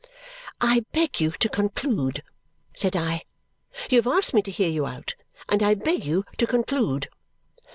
"I 0.59 0.83
beg 0.93 1.19
you 1.19 1.29
to 1.29 1.47
conclude," 1.47 2.23
said 2.75 2.95
I; 2.95 3.21
"you 3.91 3.99
have 3.99 4.07
asked 4.07 4.33
me 4.33 4.41
to 4.41 4.49
hear 4.49 4.67
you 4.67 4.87
out, 4.87 5.13
and 5.47 5.61
I 5.61 5.75
beg 5.75 6.03
you 6.05 6.25
to 6.39 6.47
conclude." 6.47 7.07